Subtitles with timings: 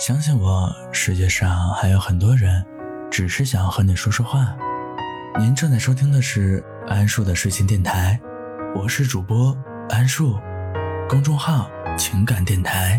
[0.00, 2.64] 相信我，世界上还有很多人，
[3.10, 4.56] 只是想要和你说说话。
[5.38, 8.18] 您正在收听的是安树的睡前电台，
[8.74, 9.54] 我是主播
[9.90, 10.38] 安树，
[11.06, 12.98] 公众号情感电台。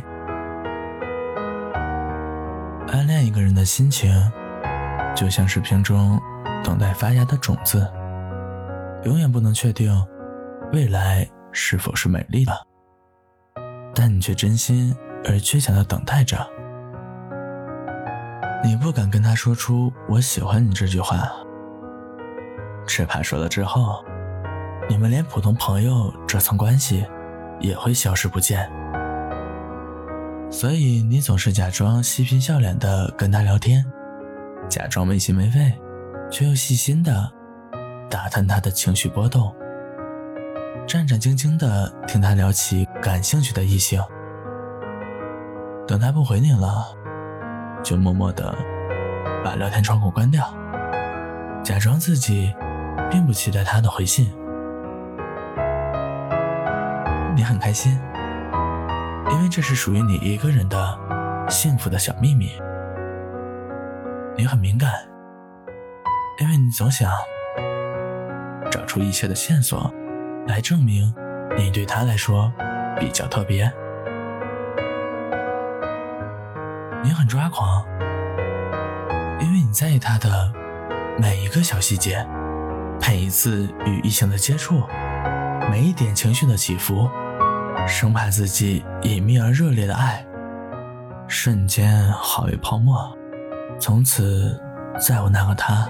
[2.89, 4.13] 暗恋一个人的心情，
[5.15, 6.21] 就像是瓶中
[6.63, 7.91] 等待发芽的种子，
[9.05, 9.91] 永远不能确定
[10.71, 12.54] 未来是否是美丽的，
[13.95, 14.95] 但你却真心
[15.25, 16.48] 而倔强的等待着。
[18.63, 21.27] 你不敢跟他说出“我喜欢你”这句话，
[22.85, 24.05] 只怕说了之后，
[24.87, 27.03] 你们连普通朋友这层关系
[27.59, 28.70] 也会消失不见。
[30.51, 33.84] 所以你总是假装嬉皮笑脸的跟他聊天，
[34.70, 35.73] 假装没心没肺，
[36.29, 37.31] 却又细心的
[38.12, 39.51] 打探他的情绪波动，
[40.85, 43.99] 战战兢兢的听他聊起感兴趣的异性。
[45.87, 47.01] 等他不回你了。
[47.84, 48.55] 就默默的
[49.43, 50.54] 把聊天窗口关掉，
[51.63, 52.54] 假装自己
[53.10, 54.32] 并不期待他的回信。
[57.35, 57.99] 你很开心，
[59.32, 60.99] 因为这是属于你一个人的
[61.49, 62.52] 幸福的小秘密。
[64.38, 64.91] 你很敏感，
[66.40, 67.12] 因为你总想
[68.69, 69.91] 找出一切的线索，
[70.47, 71.13] 来证明
[71.57, 72.52] 你对他来说
[73.00, 73.72] 比较特别。
[77.03, 77.84] 你很抓狂，
[79.40, 80.52] 因为你在意他的
[81.18, 82.24] 每一个小细节，
[83.08, 84.84] 每一次与异性的接触，
[85.69, 87.09] 每一点情绪的起伏，
[87.88, 90.24] 生怕自己隐秘而热烈的爱
[91.28, 93.18] 瞬间化为泡沫，
[93.80, 94.62] 从此
[95.00, 95.90] 再无那个他。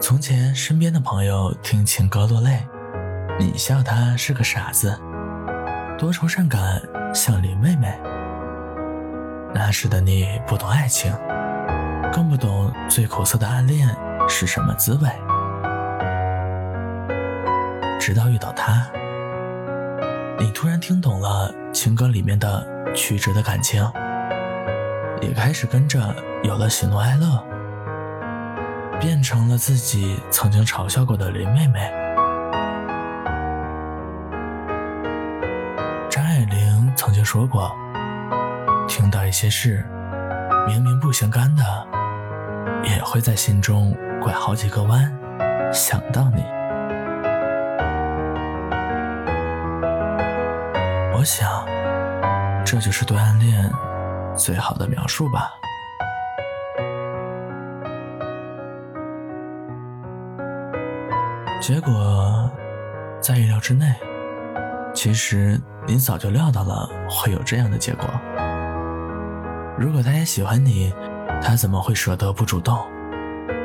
[0.00, 2.64] 从前身边的朋友听情歌落泪，
[3.40, 4.96] 你笑他是个傻子，
[5.98, 6.80] 多愁善感
[7.12, 7.98] 像林妹妹。
[9.54, 11.12] 那时的你不懂爱情，
[12.12, 13.88] 更不懂最苦涩的暗恋
[14.28, 15.08] 是什么滋味。
[18.00, 18.90] 直到遇到他，
[20.40, 23.80] 你突然听懂了情歌里面的曲折的感情，
[25.22, 27.42] 也开始跟着有了喜怒哀乐，
[29.00, 31.90] 变成了自己曾经嘲笑过的林妹妹。
[36.10, 37.72] 张爱玲曾经说过。
[38.86, 39.84] 听到一些事，
[40.66, 41.62] 明明不相干的，
[42.84, 45.12] 也会在心中拐好几个弯，
[45.72, 46.44] 想到你。
[51.16, 51.64] 我想，
[52.64, 53.70] 这就是对暗恋
[54.36, 55.50] 最好的描述吧。
[61.60, 62.50] 结果，
[63.20, 63.94] 在意料之内。
[64.92, 68.08] 其实，你早就料到了会有这样的结果。
[69.76, 70.92] 如果他也喜欢你，
[71.42, 72.78] 他怎么会舍得不主动？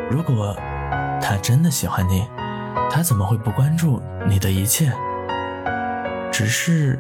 [0.09, 0.55] 如果
[1.21, 2.27] 他真的喜欢你，
[2.89, 4.91] 他怎么会不关注你的一切？
[6.31, 6.99] 只是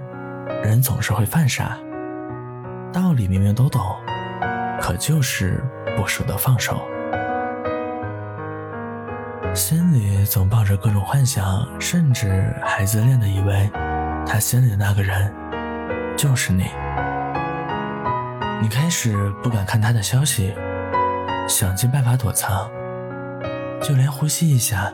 [0.63, 1.77] 人总是会犯傻，
[2.93, 3.81] 道理明明都懂，
[4.79, 5.63] 可就是
[5.97, 6.79] 不舍得放手，
[9.55, 13.71] 心里总抱着各种幻想，甚至还自恋的以为
[14.25, 15.33] 他心里的那个人
[16.15, 16.65] 就是你。
[18.61, 20.53] 你开始不敢看他的消息，
[21.47, 22.69] 想尽办法躲藏，
[23.81, 24.91] 就连呼吸一下，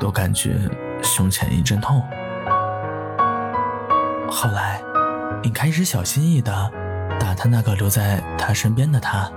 [0.00, 0.58] 都感觉
[1.00, 2.02] 胸前一阵痛。
[4.28, 4.82] 后来，
[5.44, 6.52] 你开始小心翼翼地
[7.20, 9.30] 打探那个留在他身边的他，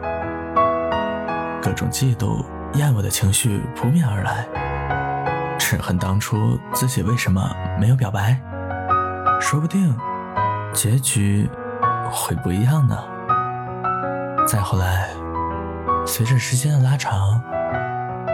[1.61, 2.43] 各种嫉妒、
[2.73, 4.47] 厌恶的情绪扑面而来，
[5.59, 7.47] 只恨当初自己为什么
[7.79, 8.35] 没有表白，
[9.39, 9.95] 说不定
[10.73, 11.47] 结局
[12.11, 12.97] 会不一样呢。
[14.47, 15.09] 再后来，
[16.05, 17.41] 随着时间的拉长，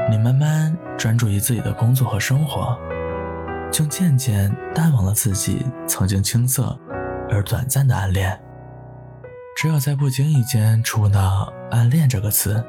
[0.10, 2.78] 你慢慢专注于自己的工作和生活，
[3.72, 6.78] 就渐渐淡忘了自己曾经青涩
[7.30, 8.40] 而短暂的暗恋。
[9.56, 12.64] 只有在不经意间触碰到“暗恋”这个词，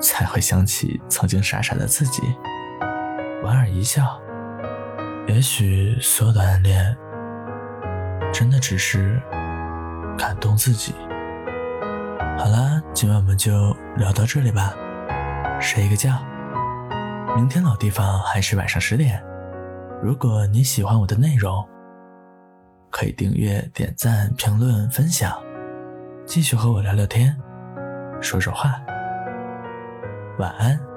[0.00, 2.22] 才会想起曾经傻傻的自己，
[3.42, 4.20] 莞尔一笑。
[5.28, 6.96] 也许所有的暗恋，
[8.32, 9.20] 真的只是
[10.18, 10.94] 感动自己。
[12.38, 14.74] 好啦，今晚我们就聊到这里吧，
[15.60, 16.10] 睡一个觉。
[17.36, 19.22] 明天老地方还是晚上十点。
[20.02, 21.66] 如果你喜欢我的内容，
[22.90, 25.32] 可以订阅、点赞、评论、分享，
[26.26, 27.36] 继续和我聊聊天，
[28.20, 28.74] 说说话。
[30.38, 30.91] 晚安。